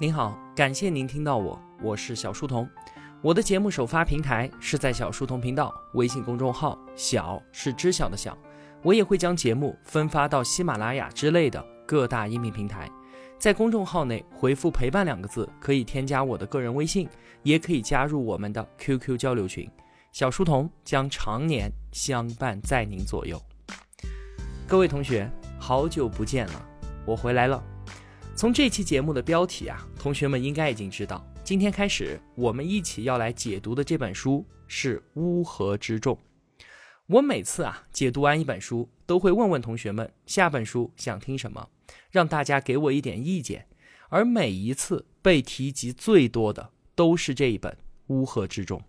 [0.00, 2.66] 您好，感谢您听到我，我是小书童。
[3.20, 8.34] 我的节目首发平台是在小书童频道微信公众号，小是知晓的小。
[8.82, 12.90] 我也会将节目分发到喜马拉雅之类的各大音频平台。
[13.38, 17.06] 在公众号内回复“陪伴”两个字，可以添加我的个人微信，
[17.42, 19.70] 也可以加入我们的 QQ 交流群。
[20.12, 23.38] 小书童将常年相伴在您左右。
[24.66, 26.66] 各位同学，好久不见了，
[27.04, 27.62] 我回来了。
[28.40, 36.16] 从这期节目的标题啊，同学们应该已经知道，今天开始我们一起要来解读的这本书是《乌合之众》。
[37.06, 41.68] 我每次啊解读完一本书，都会问问同学们下本书想听什么，
[42.10, 43.66] 让大家给我一点意见。
[44.08, 47.70] 而每一次被提及最多的都是这一本
[48.06, 48.80] 《乌合之众》。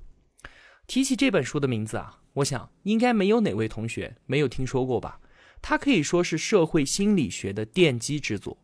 [0.88, 5.20] 提起这本书的名字啊，我想应该没有哪位同学没有听说过吧？
[5.62, 8.58] 它可以说是社会心理学的奠基之作。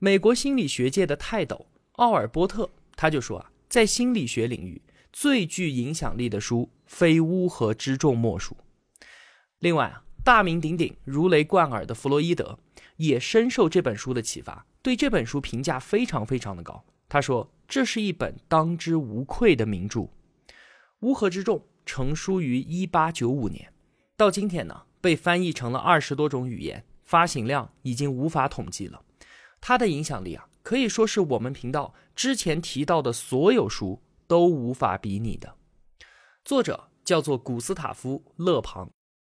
[0.00, 4.80] 美国心理学界的泰斗奥尔波特他就说啊，在心理学领域
[5.12, 8.56] 最具影响力的书，非乌合之众莫属。
[9.58, 12.56] 另外啊，大名鼎鼎、如雷贯耳的弗洛伊德
[12.98, 16.84] 也深受这本书的启发，对这本书评价非常非常的高。
[17.08, 20.00] 他说，这是一本当之无愧的名著。
[21.00, 23.72] 《乌合之众》成书于一八九五年，
[24.16, 29.02] 到今天呢，被翻译成了二十多种语言，发行量已经无法统计了。
[29.60, 35.56] 他的影响力啊，可以说是我们频道之前提到的所有书都无法比拟的。
[36.44, 38.90] 作者叫做古斯塔夫·勒庞，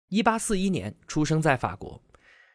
[0.08, 2.03] 一八四一年出生在法国。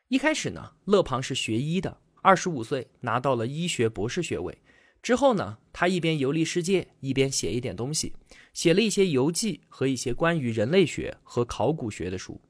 [0.07, 4.57] 一开始呢，勒庞是学医的，二十五岁拿到了医学博士学位。
[5.01, 8.13] 之后呢，他一边游历世界，一边写一点东西，
[8.53, 12.41] 写了一些游记和一些关于人类学和考古学的书。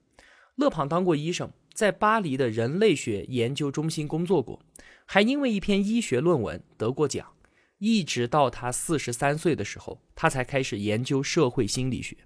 [0.56, 4.62] 勒庞当过医生，在巴黎的人类学研究中心工作过。
[5.06, 7.26] 还因为一篇医学论文得过奖，
[7.78, 12.18] 一直到他四十三岁的时候，他才开始研究社会心理学。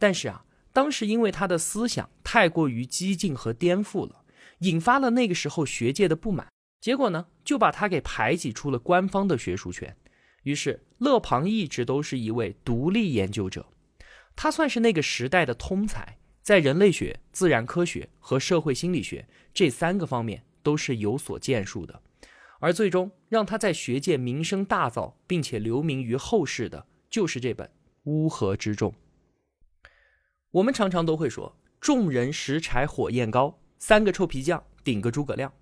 [0.00, 4.24] 但是啊，当时因为他的思想太过于激进和颠覆了，
[4.58, 6.48] 引发了那个时候学界的不满，
[6.80, 9.96] 结果呢，就把他给排挤出了官方的学术圈。
[10.42, 13.64] 于是，勒庞一直都是一位独立研究者，
[14.34, 20.44] 他算是那个时代的通才，在人类学、自然科学和社会心理学这三个方面。
[20.64, 22.00] 都是有所建树的，
[22.60, 27.66] 而最终让他在学界名声大噪，并且留名于后世的，就是这本
[28.04, 28.92] 《乌合之众》。
[30.52, 35.52] 我们常常都会说“众人拾柴火焰高，三个臭皮匠顶个诸葛亮”，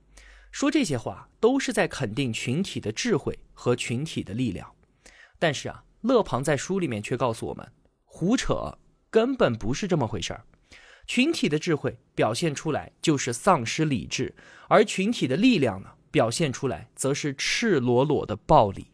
[0.53, 4.71] 说这些话都是在肯定群体的智慧和群体的力量。
[5.39, 7.67] 但是啊，勒庞在书里面却告诉我们，
[8.05, 8.77] 胡扯，
[9.09, 10.45] 根本不是这么回事儿。
[11.11, 14.33] 群体的智慧表现出来就是丧失理智，
[14.69, 18.87] 而群体的力量呢，表现出来则是赤裸裸的暴力。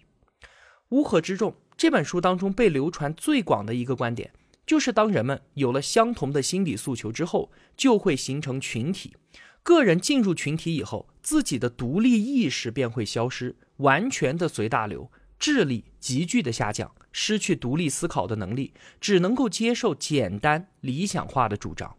[0.88, 4.32] 乌合之众这本书当中被流传最广的一个观点，
[4.64, 9.14] 就是当人们有了相同的心理诉求之后，就会形成群体。
[9.62, 18.72] 个人进入群体以后，自己的独立意识便会消失，完全的随大流，智力急剧的下降，失去独立思考的能力，
[19.02, 21.94] 只能够接受简单理想化的主张。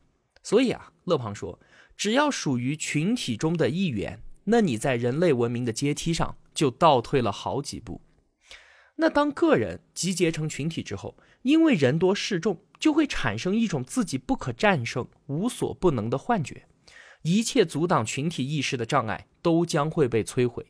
[0.47, 1.59] 所以啊，勒庞说，
[1.97, 7.99] 只要属于群体中的一员，那你在人类文明的阶梯上就倒退了好几步。
[8.95, 16.65] 那当个人集结成群体之后，因为人多势众，就会产生一种自己不可战胜、无所不能的幻觉，
[17.23, 20.65] 一切阻挡群体意识的障碍都将会被摧毁。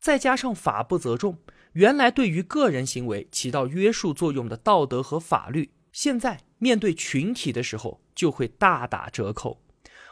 [0.00, 1.36] 再加上法不责众，
[1.74, 8.00] 原来对于个人行为起到约束作用的道德和法律，现在面对群体的时候。
[8.18, 9.60] 就会大打折扣，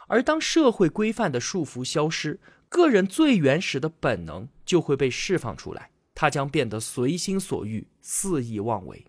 [0.07, 9.05] 而当社会规范的束缚消失，个人最原始的本能就会被释放出来，他将变得随心所欲、肆意妄为。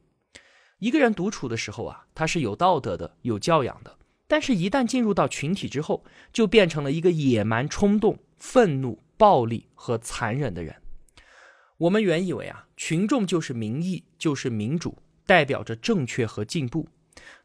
[0.81, 3.93] 一个人独处的时候啊，他是有道德的、有教养的；
[4.27, 10.75] 但是，一旦进入到群体之后，就变成了一个野蛮、冲动、愤怒、暴力和残忍的人。
[11.77, 16.89] 我们原以为啊，群众就是民意，就是民主，代表着正确和进步，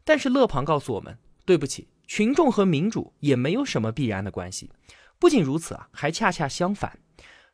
[0.02, 1.16] 但是勒庞告诉我们。
[1.44, 4.70] 对不起，群众和民主也没有什么必然的关系。
[5.18, 6.98] 不仅如此啊，还恰恰相反，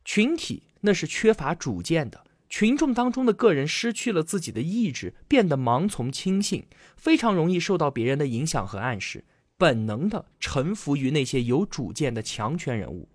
[0.04, 2.24] 群体那是缺乏主见的。
[2.48, 6.66] 群众当中的个人失去了自己的意志，变得盲从轻信，
[6.96, 9.24] 非常容易受到别人的影响和暗示，
[9.56, 13.08] 本能的臣服于那些有主见的强权人物。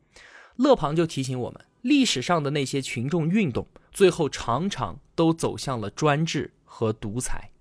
[0.55, 7.51] 勒庞就提醒我们，历史上的那些群众运动，最后常常都走向了专制和独裁。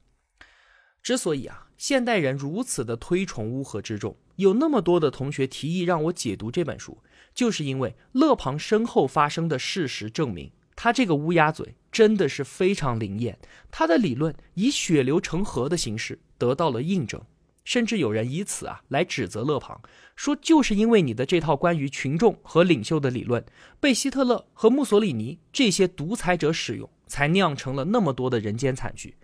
[1.03, 1.64] 之所以啊。
[1.77, 6.99] 现代人如此的推崇乌合之众，有那么多的同学提议让我解读这本书，
[7.35, 13.39] 就是因为勒庞身后发生的事实证明，他这个乌鸦嘴真的是非常灵验，
[13.71, 17.21] 他的理论以血流成河的形式得到了印证，
[17.65, 19.81] 甚至有人以此啊来指责勒庞，
[20.17, 23.45] 说就是因为你的这套关于群众和领袖的理论
[23.81, 29.17] 被希特勒和墨索里尼这些独裁者使用，才酿成了那么多的人间惨剧。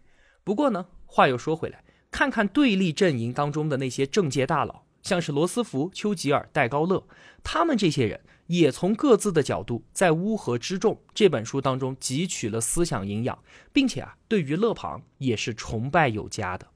[0.44, 7.07] 不过呢，话又说回来，看看对立阵营当中的那些政界大佬，像是罗斯福、丘吉尔、戴高乐，
[7.43, 8.21] 他们这些人。
[8.47, 16.67] 也从各自的角度，在《乌合之众》这本书当中汲取了思想营养，并且啊，对于勒庞也是崇拜有加的。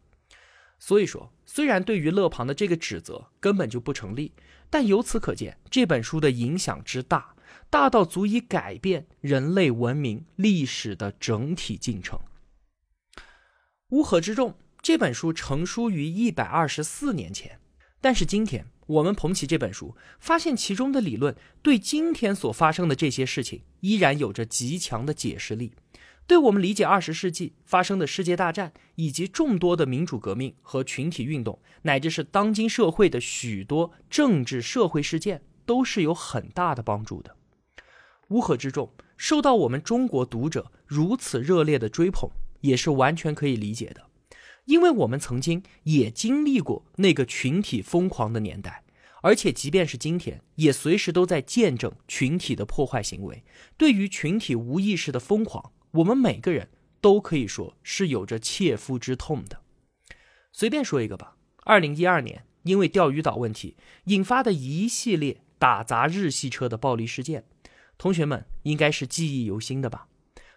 [0.79, 4.31] 所以说，虽然对于勒庞的这个指责根本就不成立，
[4.71, 7.35] 但由此可见这本书的影响之大，
[7.69, 12.17] 大到足以改变人类文明历史的整体进程。
[13.89, 14.51] 《乌合之众》
[14.85, 17.59] 这本书成书于一百二十四年前，
[18.03, 18.67] 但是今天。
[18.87, 25.73] 我们捧起这本书，发现其中的理论对今天所发生的这些事情依然有着极强的解释力，
[26.27, 37.35] 对我们理解二十世纪发生的世界大战以及众多的民主革命和群体运动，乃至是当今社会的许多政治社会事件，都是有很大的帮助的。
[38.29, 42.29] 乌合之众受到我们中国读者如此热烈的追捧，
[42.61, 44.03] 也是完全可以理解的。
[44.67, 48.85] 因为我们曾经也经历过那个群体疯狂的年代，
[49.23, 53.43] 而且即便是今天，也随时都在见证群体的破坏行为。
[53.77, 56.71] 对于群体无意识的疯狂，我们每个人
[57.01, 59.61] 都可以说是有着切肤之痛的。
[60.53, 67.45] 随便说一个吧，二零一二年因为钓鱼岛问题引发的一系列打砸日系车的暴力事件，
[67.99, 70.09] 同学们应该是记忆犹新的吧？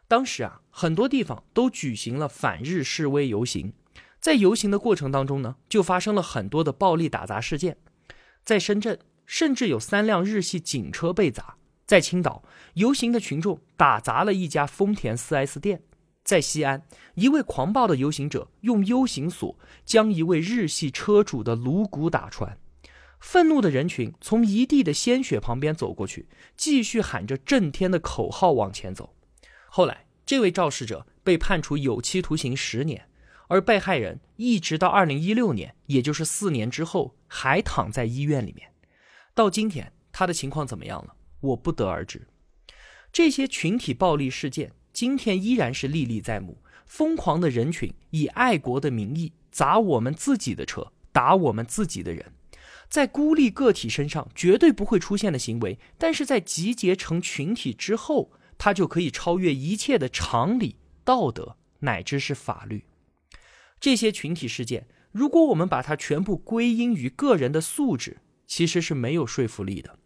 [0.08, 3.74] 当时啊，很多地方都举行了反日示威游行。
[4.20, 7.78] 在游行的过程当中呢，就发生了很多的暴力打砸事件。
[8.44, 11.56] 在深圳，甚至有三辆日系警车被砸；
[11.86, 12.44] 在青岛，
[12.74, 15.80] 游行的群众打砸了一家丰田 4S 店；
[16.24, 16.84] 在西安，
[17.16, 22.58] 一位狂暴的游行者用 U 型锁将一位日系车主的颅骨打穿。
[23.20, 29.16] 愤怒的人群从一地的鲜血旁边走过去，继续喊着震天的口号往前走。
[29.70, 33.08] 后来，这位肇事者被判处有期徒刑十年。
[33.48, 38.70] 而被害人一直到二零一六年，也就是四年之后，还躺在医院里面。
[39.34, 41.16] 到今天，他的情况怎么样了？
[41.40, 42.28] 我不得而知。
[43.12, 46.58] 这些群体暴力事件今天依然是历历在目。
[46.86, 52.32] 疯狂的人群以爱国的名义砸我们自己的车，打我们自己的人，
[52.88, 62.86] 在孤立个体身上绝对不会出现的行为，但是在集结成群体之后，它就可以超越一切的常理、道德，乃至是法律。
[63.80, 70.00] 这些群体事件，如果我们把它全部归因于个人的素质，其实是没有说服力的。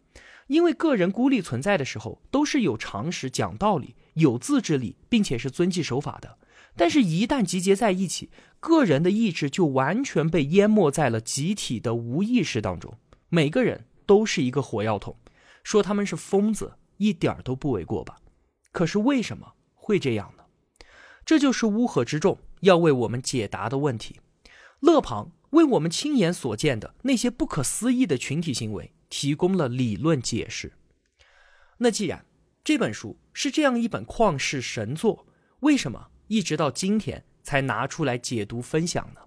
[0.48, 6.38] 因为个人孤立存在的时候，都是有常识、讲道理、有自制力，并且是遵纪守法的。
[6.76, 12.98] 但是，一旦集结在一起，个人的意志就完全被淹没在了集体的无意识当中。
[13.28, 15.16] 每个人都是一个火药桶，
[15.62, 18.18] 说他们是疯子，一点都不为过吧？
[18.72, 20.42] 可是为什么会这样呢？
[21.24, 22.38] 这就是乌合之众。
[22.62, 24.20] 要为我们解答的问题，
[24.80, 30.72] 勒庞为我们亲眼所见的那些不可思议的群体行为提供了理论解释。
[31.78, 32.24] 那既然
[32.64, 35.26] 这本书是这样一本旷世神作，
[35.60, 39.20] 为什么一直到今天才拿出来解读分享呢？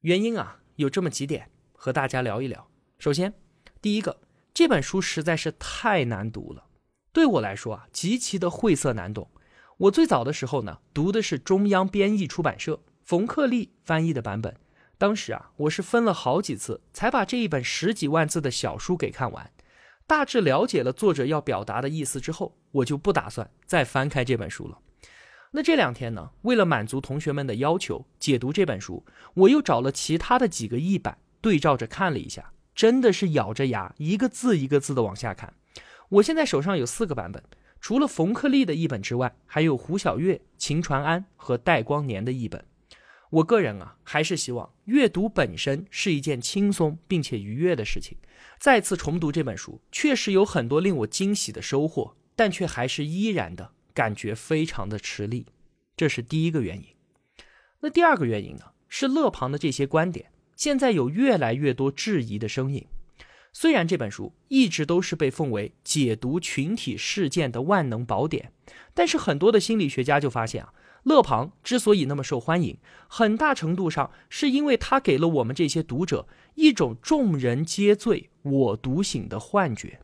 [0.00, 2.68] 原因啊，有这么几点和大家聊一聊。
[2.98, 3.32] 首先，
[3.80, 4.20] 第一个，
[4.52, 6.66] 这本书实在是太难读了，
[7.12, 9.30] 对我来说啊，极其的晦涩难懂。
[9.78, 14.56] 我最早的时候呢，读的是中央编译出版社冯克利翻译的版本。
[14.98, 19.50] 当时啊，我是分了好几次才把这一本十几万字的小书给看完。
[20.06, 24.78] 大致了解了作者要表达的意思之后，我就不打算再翻开这本书了。
[25.50, 35.54] 那这两天呢，为了满足同学们的要求，解读这本书，我又找了其他的几个译版对照着看了一下，真的是咬着牙一个字一个字的往下看。
[36.10, 37.42] 我现在手上有四个版本。
[37.82, 42.64] 除了冯克利的译本之外，还有胡小月、秦传安和戴光年的译本。
[43.28, 48.16] 我个人啊，还是希望阅读本身是一件轻松并且愉悦的事情。
[48.60, 55.46] 再次重读这本书，确实有很多令我惊喜的收获，但却还是依然的感觉非常的吃力。
[55.96, 56.86] 这是第一个原因。
[57.80, 58.66] 那第二个原因呢？
[58.88, 62.86] 是勒庞的这些观点，现在有越来越多质疑的声音。
[63.52, 68.52] 虽然这本书一直都是被奉为解读群体事件的万能宝典，
[68.94, 72.78] 但是很多的心理学家就发现啊，勒庞之所以那么受欢迎，
[73.08, 80.00] 很大程度上是因为他给了我们这些读者一种众人皆醉我独醒的幻觉，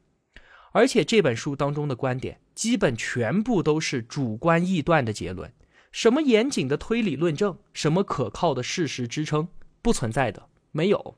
[0.73, 5.51] 而且这本书当中的观点基本全部都是主观臆断的结论。
[5.91, 9.49] 什么严谨的推理论证，什么可靠的事实支撑，
[9.81, 11.17] 不存在的，没有，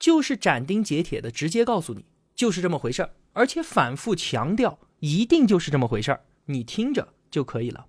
[0.00, 2.04] 就是斩钉截铁的直接告诉你，
[2.34, 7.86] 就是这么回事儿，而且反复强调，一定就是这么回事儿，你听着就可以了。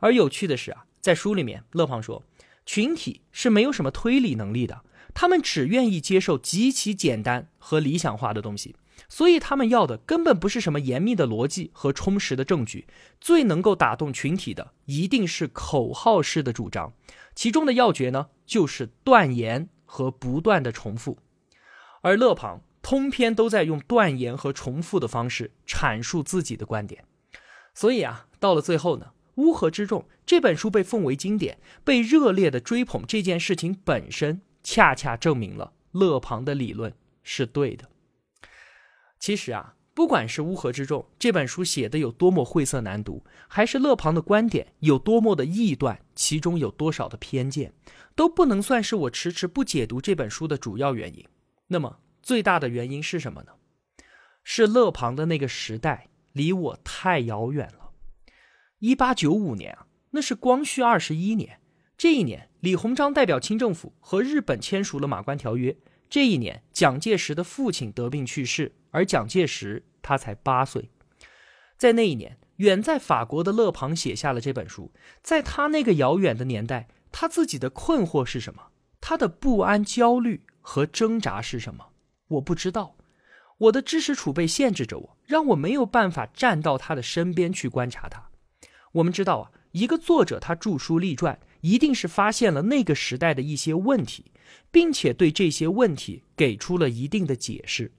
[0.00, 2.24] 而有趣的是啊，在书里面，勒庞说，
[2.64, 4.82] 群体是没有什么推理能力的，
[5.12, 8.74] 他们只愿意接受极其简单和理想化的东西。
[9.08, 12.86] 所以他们要的根本不是什么严密的逻辑和充实的证据，
[13.20, 16.92] 最能够打动群体的一定是口号式的主张，
[17.34, 21.18] 其中的要诀呢就是断言和不断的重复，
[22.04, 27.02] 而勒庞通篇都在用断言和重复的方式阐述自己的观点。
[27.74, 29.06] 所以啊，到了最后呢，
[29.42, 36.92] 《乌合之众》这本书被奉为经典，被热烈的追捧，这件事情本身恰恰证明了勒庞的理论
[37.22, 37.88] 是对的。
[39.18, 47.72] 其实啊，不管是《乌合之众》这本书写的有多么晦涩难读，还是勒庞的观点有多么的臆断，其中有多少的偏见，
[48.14, 51.24] 都不能算是我迟迟不解读这本书的主要原因。
[51.68, 53.52] 那么，最大的原因是什么呢？
[54.42, 57.90] 是勒庞的那个时代离我太遥远了。
[58.78, 61.60] 一八九五年啊，那是光绪二十一年。
[61.96, 65.72] 这一年，李鸿章代表清政府和日本签署了《马关条约》。
[66.10, 68.72] 这一年，蒋介石的父亲得病去世。
[68.90, 70.90] 而蒋介石他才八岁，
[71.76, 74.92] 在那一年，远在法国的勒庞写下了这本书。
[75.22, 78.68] 在他那个遥远的年代，他自己的困惑是什么？
[79.00, 81.84] 他的不安、焦虑和挣扎是什么？
[82.26, 82.96] 我不知道。
[83.58, 88.30] 我的知识储备限制着我，让我没有办法站到他的身边去观察他。
[88.92, 94.32] 我们知道啊，一个作者他著书立传，一定是发现了那个时代的一些问题，
[94.70, 97.92] 并且对这些问题给出了一定的解释。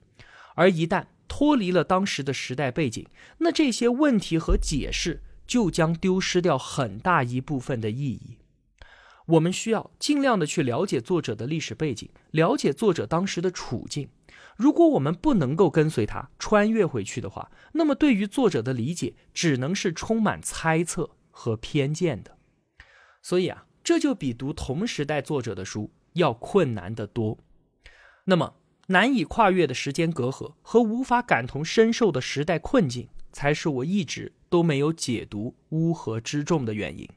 [0.55, 3.07] 而一旦脱离了当时的时代背景，
[3.37, 8.37] 那这些问题和解释就将丢失掉很大一部分的意义。
[9.25, 14.09] 我们需要尽量的去了解作者的历史背景，了解作者当时的处境。
[14.55, 22.37] 如果我们不能够跟随他穿越回去的话，那么对于作者的理解只能是充满猜测和偏见的。
[23.21, 27.39] 所以啊，这就比读同时代作者的书要困难得多。
[28.25, 28.55] 那么。
[28.89, 37.09] 难以跨越的时间隔阂和无法感同身受的时代困境，才是我一直都没有解读《乌合之众》的原因。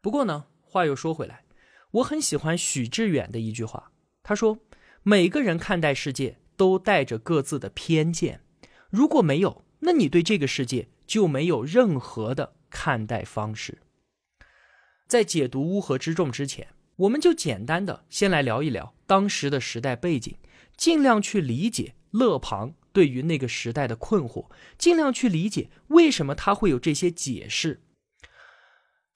[0.00, 1.44] 不过呢，话又说回来，
[1.92, 4.58] 我很喜欢许志远的一句话，他说
[5.02, 8.42] ：“每个人看待世界都带着各自的偏见，
[8.90, 13.78] 如果没有，那你对这个世界就没有任何的看待方式。”
[15.06, 16.68] 在解读《乌合之众》之前。
[16.98, 20.36] 我们就简单的先来聊一聊当时的时代背景，
[20.76, 27.84] 尽量去理解勒庞对于那个时代的困惑，尽量去理解为什么他会有这些解释。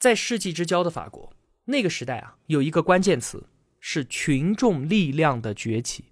[0.03, 1.33] 在世纪之交的法国，
[1.67, 3.47] 那个时代啊，有一个关键词
[3.79, 6.07] 是群众力量的崛起。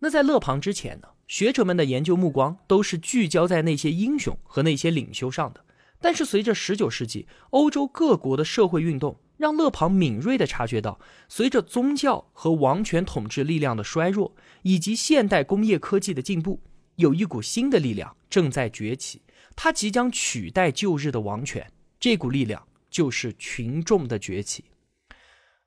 [0.00, 5.64] 那在勒庞之前呢，学者们的研究目光都是聚焦在那些英雄和那些领袖上的。
[5.98, 16.60] 但是随着19世纪欧洲各国的社会运动，让勒庞敏锐地察觉到，随着宗教和王权统治力量的衰弱，以及现代工业科技的进步，
[16.96, 19.22] 有一股新的力量正在崛起，
[19.56, 21.72] 它即将取代旧日的王权。
[22.02, 24.64] 这股力量就是群众的崛起。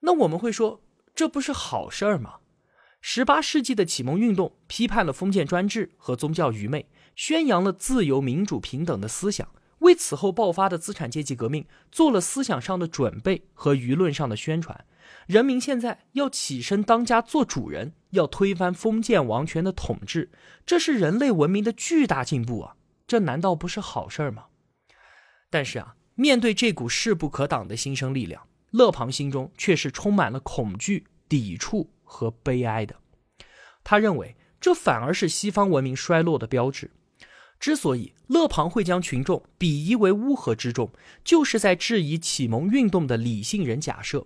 [0.02, 0.82] 那我们会说，
[1.16, 2.40] 这不是好事儿吗？
[3.00, 9.48] 十八世纪的启蒙运动批判了封建专制和宗教愚昧，宣扬了自由、民主、平等的思想。
[9.80, 14.84] 为此后爆发的资产阶级革命做了思想上的准备和舆论上的宣传。
[15.28, 20.30] 人民现在要起身当家做主人，要推翻封建王权的统治，
[20.66, 22.76] 这是人类文明的巨大进步啊！
[23.08, 24.48] 这难道不是好事儿吗？
[25.50, 32.96] 但是啊，面对这股势不可挡的新生力量，勒庞心中却是充满了恐惧、抵触和悲哀的。
[33.84, 36.90] 他认为，这反而是西方文明衰落的标志。
[37.60, 40.92] 之所以勒庞会将群众比夷为乌合之众，
[41.24, 44.26] 就是在质疑启蒙运动的理性人假设。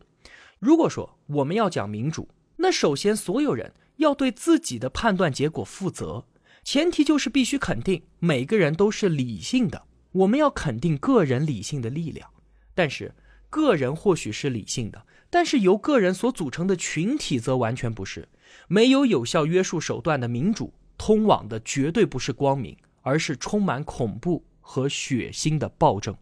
[0.60, 6.26] 如果说我们要讲民主，那首先所有人要对自己的判断结果负责，
[6.64, 9.84] 前提就是必须肯定每个人都是理性的。
[10.12, 12.30] 我们要肯定个人理性的力量，
[12.74, 13.14] 但是
[13.50, 18.28] 个人或许是理性的，但是由个人所组成的群体则完全不是。
[18.68, 22.78] 没有有效约束手段的民主，通往的绝对不是光明。
[23.02, 26.16] 而是充满恐怖和血腥的暴政。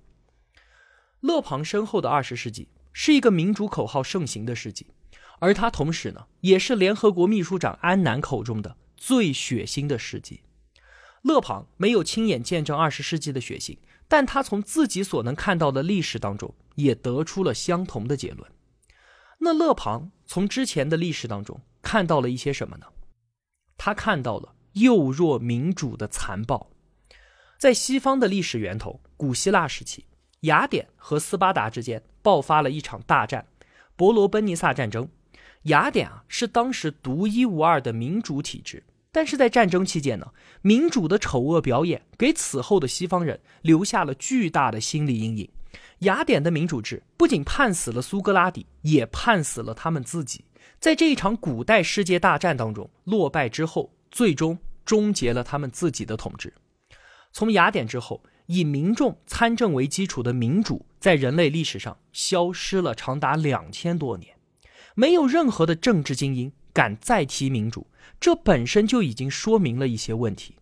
[1.20, 4.86] 勒庞身后的二十世纪是一个民主口号盛行的世纪，
[5.40, 10.42] 而他同时呢，也是联合国秘书长安南口中的最血腥的世纪。
[11.24, 18.50] 勒庞没有亲眼见证二十世纪的血腥，但他从自己所能看到的历史当中，也得出了相同的结论。
[19.40, 22.88] 那勒庞从之前的历史当中看到了一些什么呢？
[23.78, 26.72] 他看到了幼弱民主的残暴。
[27.60, 30.06] 在西方的历史源头，古希腊时期，
[30.42, 33.48] 雅典和斯巴达之间爆发了一场大战——
[33.96, 35.10] 伯罗奔尼撒战争。
[35.64, 38.84] 雅典啊，是当时独一无二的民主体制。
[39.12, 40.28] 但是在战争期间呢，
[40.62, 45.50] 民主的丑恶表演给此后的西方人留下了巨大的心理阴影。
[46.00, 50.46] 雅典的民主制不仅判死了苏格拉底，也判死了他们自己。
[50.80, 56.54] 在这一场古代世界大战当中落败之后，最终终结了他们自己的统治。
[57.32, 64.36] 从雅典之后，以民众参政为基础的民主在人类历史上消失了长达两千多年，
[64.94, 67.88] 没有任何的政治精英敢再提民主。
[68.20, 70.58] 这本身就已经说明了一些问题。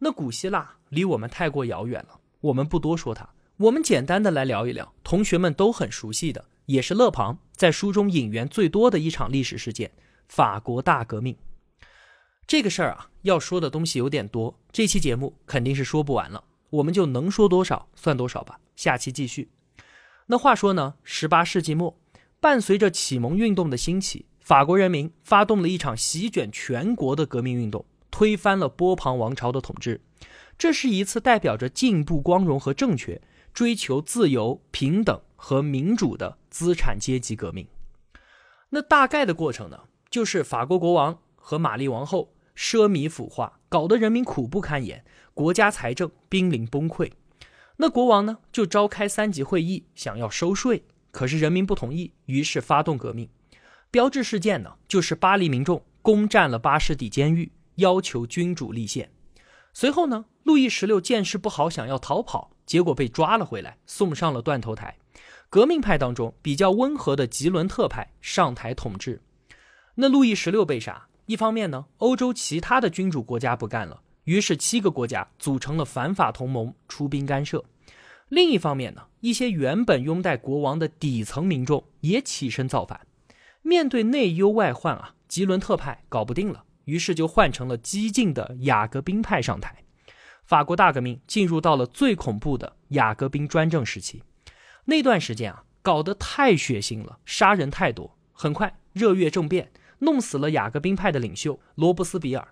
[0.00, 3.28] 那古希腊离我们太过遥远了，我们不多说它。
[3.58, 9.92] 我们简单的来聊一聊同学们都很熟悉的，也是勒庞在书中引援最多的一场历史事件——
[10.26, 11.36] 法国大革命。
[12.44, 18.58] 这个事儿啊，要说的东西有点多，这期节目肯定是说不完了，我们就能说多少算多少吧。
[18.74, 19.52] 下期继续。
[20.26, 21.96] 那话说呢，十八世纪末，
[22.40, 24.26] 伴随着启蒙运动的兴起。
[24.40, 30.00] 法国人民发动了一场席卷全国的革命运动，推翻了波旁王朝的统治。
[30.58, 33.20] 这是一次代表着进步、光荣和正确、
[33.54, 37.66] 追求自由、平等和民主的资产阶级革命。
[38.70, 47.10] 那大概的过程呢，就是法国国王和玛丽王后奢靡腐化，搞得人民苦不堪言，国家财政濒临崩溃。
[47.76, 53.28] 那国王呢，就召开三级会议，想要收税，可是人民不同意，于是发动革命。
[53.92, 59.10] 标志事件呢，就是巴黎民众攻占了巴士底监狱，要求君主立宪。
[59.74, 64.96] 随后呢，路易十六见势不好，想要逃跑，结果被抓了回来，送上了断头台。
[65.48, 69.20] 革命派当中比较温和的吉伦特派上台统治。
[69.96, 77.58] 那路易十六被杀，一方面呢，欧洲其他的君主国家不干了，于是七个国家组成了反法同盟，出兵干涉；
[78.28, 83.00] 另一方面呢，一些原本拥戴国王的底层民众也起身造反。
[83.62, 89.84] 面对内忧外患啊，吉伦特派搞不定了，于是就换成了激进的雅各宾派上台。
[90.44, 94.22] 法国大革命进入到了最恐怖的雅各宾专政时期。
[94.86, 98.16] 那段时间啊，搞得太血腥了，杀人太多。
[98.32, 99.70] 很快，热月政变
[100.00, 102.48] 弄死了雅各宾派的领袖罗伯斯比尔。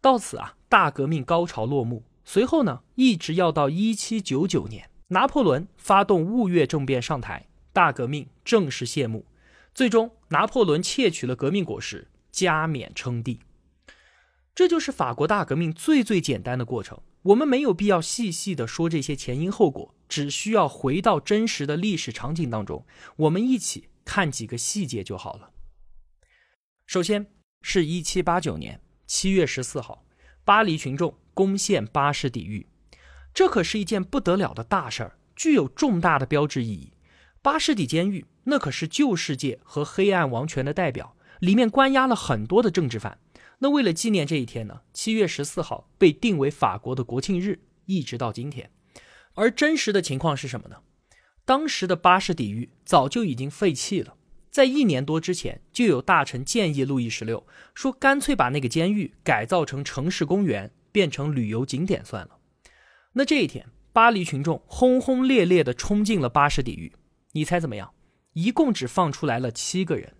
[0.00, 2.04] 到此啊，大革命高潮落幕。
[2.24, 9.26] 随后呢，一直要到一七九九年，拿破仑发动雾月政变上台，大革命正式谢幕。
[9.74, 13.40] 最终，拿破仑窃取了革命果实，加冕称帝。
[14.54, 17.00] 这就是法国大革命最最简单的过程。
[17.24, 22.84] 我们没有必要细细的说这些前因后果，只需要回到真实的历史场景当中，
[23.16, 25.50] 我们一起看几个细节就好了。
[26.86, 27.26] 首先
[27.60, 30.04] 是一七八九年七月十四号，
[30.44, 32.66] 巴黎群众攻陷巴士底狱，
[33.34, 36.94] 这可是一件不得了的大事儿，具有重大的标志意义。
[37.42, 38.24] 巴士底监狱。
[38.44, 43.18] 那可是旧世界和黑暗王权的代表，里面关押了很多的政治犯。
[43.58, 48.70] 那为了纪念这一天呢，七月十四号被定为法国的国庆日，一直到今天。
[49.34, 50.78] 而真实的情况是什么呢？
[51.44, 54.16] 当时的巴士底狱早就已经废弃了，
[54.50, 62.38] 在一年多之前，就有大臣建议路易十六说，干脆把那个监狱改造成城市公园，变成旅游景点算了。
[63.12, 66.92] 那这一天，巴黎群众轰轰烈烈地冲进了巴士底狱，
[67.32, 67.92] 你猜怎么样？
[68.32, 70.14] 一共只放出来了七个人，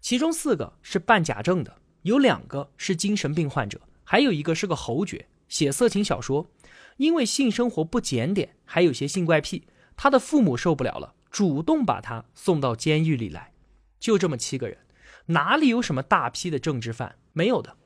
[0.00, 6.50] 其中四个是办假证的，有两个是精神病患者，还有一个是个侯爵，写色情小说，
[6.98, 13.52] 因为性生活不检点，还有些性怪癖，他的父母受不了了，主动把他送到监狱里来。
[13.98, 14.78] 就这么七个人，
[15.26, 17.16] 哪里有什么大批的政治犯？
[17.32, 17.76] 没有的。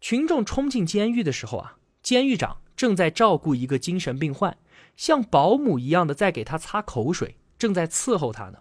[0.00, 4.56] 群众冲进监狱的时候啊，监狱长正在照顾一个精神病患，
[4.96, 8.58] 像保姆一样的在给他擦口水，正在伺候他呢。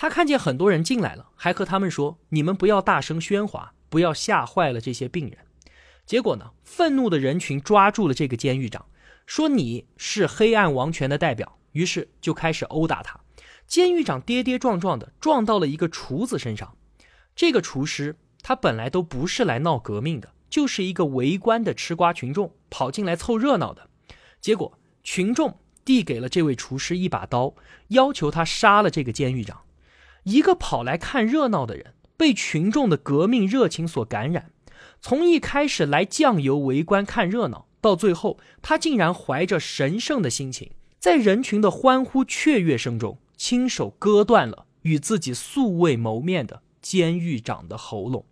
[0.00, 5.38] 他看见很多人进来了，还和他们说：“你们不要大声喧哗，不要吓坏了这些病人。”
[6.06, 8.86] 结果呢，愤怒的人群抓住了这个监狱长，
[9.26, 13.18] 说：“你是黑暗王权的代表。”于是就开始殴打他。
[13.66, 16.76] 监狱长跌跌撞撞的撞到了一个厨子身上。
[17.34, 23.90] 这个厨师他本来都不是来闹革命的，就是一个围观的吃瓜群众跑进来凑热闹的。
[24.40, 27.52] 结果群众递给了这位厨师一把刀，
[27.88, 29.60] 要求他杀了这个监狱长。
[30.28, 34.52] 一个跑来看热闹的人，被群众的革命热情所感染，
[35.00, 48.26] 从一开始来酱油围观看热闹，到最后，他竟然怀着神圣的心情，在人群的欢呼雀跃声中，亲手割断了与自己素未谋面的监狱长的喉咙。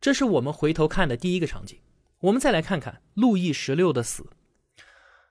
[0.00, 1.78] 这是我们回头看的第一个场景。
[2.22, 4.26] 我们再来看看路易十六的死。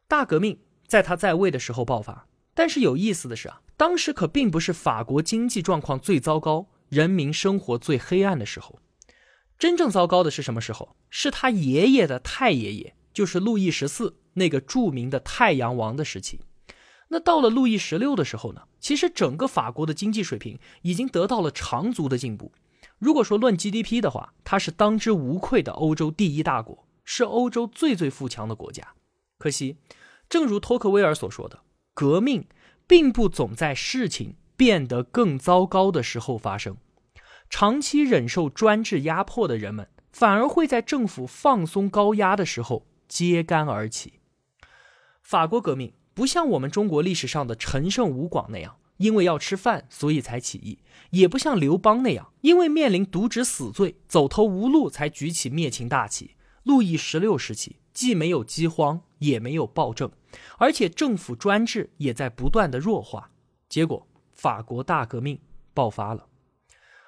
[0.08, 8.80] 大革命在他在位的时候爆发，但是有意思的是啊，当时可并不是法国经济状况最糟糕、人民生活最黑暗的时候。
[9.60, 10.96] 真正糟糕的是什么时候？
[11.10, 16.42] 是他爷爷的太爷爷，就是路易十四那个著名的太阳王的时期。
[17.10, 18.64] 那到了路易十六的时候呢？
[18.80, 22.52] 其实整个法国的经济水平已经得到了长足的进步。
[23.00, 28.94] 如果说论 GDP 的话，它是当之无愧的欧洲第一大国，是欧洲最最富强的国家。
[29.38, 29.78] 可惜，
[30.28, 31.62] 正如托克维尔所说的，
[31.94, 32.48] 革命
[32.88, 36.78] 并不总在事情变得更糟糕的时候发生。
[37.50, 44.14] 长期忍受专制压迫的人们，反而会在政府放松高压的时候揭竿而起。
[45.22, 48.78] 法国革命不像我们中国历史上的陈胜吴广那样。
[48.98, 50.80] 因为要吃饭，所以才起义；
[51.12, 56.32] 也不像刘邦那样，因为面临渎职死罪，走投无路才举起灭秦大旗。
[56.64, 60.12] 路易十六时期既没有饥荒，也没有暴政，
[60.58, 63.32] 而且政府专制也在不断的弱化。
[63.70, 65.40] 结果，法国大革命
[65.74, 66.28] 爆发了。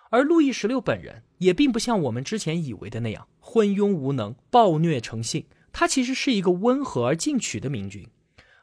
[0.09, 8.07] 而路易十六本人也并不像我们之前以为的那样昏庸无能、暴虐成性，他其实是一个温和而进取的明君。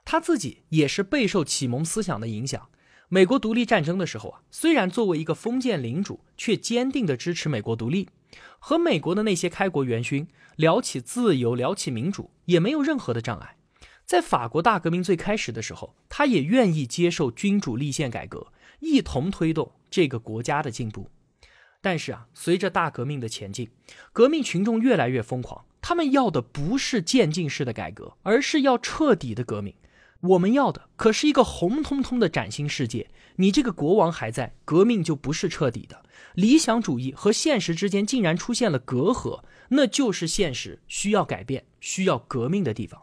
[0.04, 2.68] 他自己也是备受启蒙思想的影响。
[3.08, 8.08] 美国独立战争的时候啊，虽然作为一个封建领主，却坚定地支持美国独立，
[8.58, 10.26] 和美国的那些开国元勋
[10.56, 13.55] 聊起自由、聊起民主，也没有任何的障碍。
[14.06, 21.10] 在法国大革命最开始的时候，他也愿意接受君主立宪改革，一同推动这个国家的进步。
[21.82, 23.68] 但是啊，随着大革命的前进，
[24.12, 29.74] 革命群众越来越疯狂，他们要的不是渐进式的改革，而是要彻底的革命。
[30.20, 33.10] 我们要的可是一个红彤彤的崭新世界。
[33.36, 36.04] 你这个国王还在，革命就不是彻底的。
[36.34, 43.02] 理想主义和现实之间竟然出现了隔阂，那就是现实需要改变、需要革命的地方。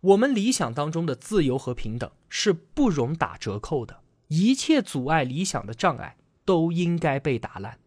[0.00, 7.78] 我们理想当中的自由和平等是不容打折扣的，一切阻碍理想的障碍都应该被打烂。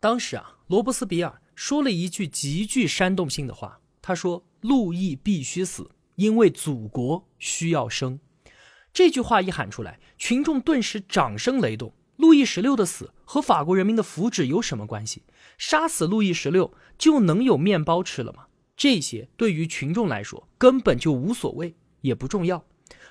[0.00, 8.20] 当时啊，罗伯斯比尔说了一句极具煽动性的话，他说：“路易必须死。”因为祖国需要生，
[8.92, 11.92] 这句话一喊出来，群众顿时掌声雷动。
[12.16, 15.22] 路易十六的死和法国人民的福祉有什么关系？
[15.56, 18.44] 杀死路易十六就能有面包吃了吗？
[18.76, 22.64] 这些对于群众来说根本就无所谓，也不重要。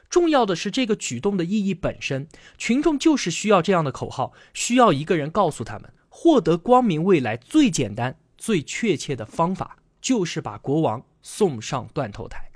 [0.10, 2.28] 重要的是这个举动的意义本身。
[2.58, 12.52] 群众就是需要这样的口号，需要一个人告诉他们，获得光明未来最简单、最确切的方法，就是把国王送上断头台。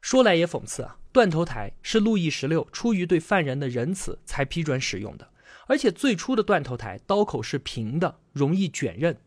[0.00, 5.28] 说来也讽刺啊，断头台是路易十六出于对犯人的仁慈才批准使用的，
[5.66, 9.18] 而且最初的断头台刀口是平的，容易卷刃。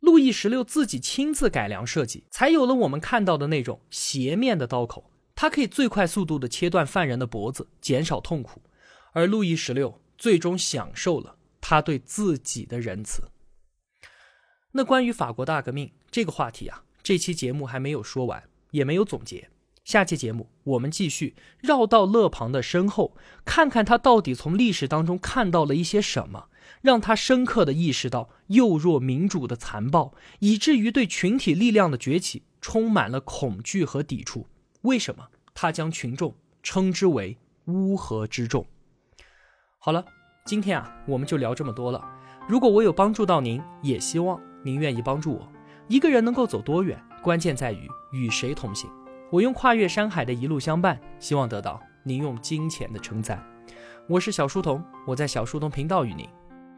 [0.00, 8.62] 路易十六自己亲自改良设计，才有了我们看到的那种斜面的刀口，它可以最快速度的切断犯人的脖子，减少痛苦。
[9.12, 13.22] 而路易十六最终享受了他对自己的仁慈。
[14.72, 19.48] 那关于法国大革命这个话题啊，这期节目还没有说完，也没有总结。
[19.84, 26.48] 下期节目，我们继续绕到勒庞的身后，看看他到底从历史当中看到了一些什么，
[26.80, 34.46] 让他深刻的意识到幼弱民主的残暴，以至于对群体力量的崛起充满了恐惧和抵触。
[34.82, 38.66] 为什么他将群众称之为乌合之众？
[39.78, 40.04] 好了，
[40.44, 42.04] 今天啊，我们就聊这么多了。
[42.48, 45.48] 如果我有帮助到您，也希望您愿意帮助我。
[45.88, 48.90] 一个人能够走多远，关键在于与谁同行。
[49.30, 53.44] 我用跨越山海的一路相伴，希望得到您用金钱的称赞。
[54.08, 56.28] 我是小书童，我在小书童频道与您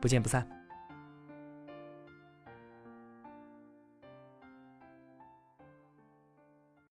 [0.00, 0.57] 不见不散。